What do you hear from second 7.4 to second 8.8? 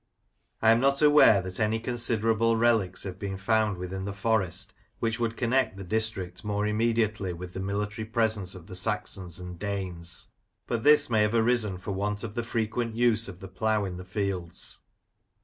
the military presence of the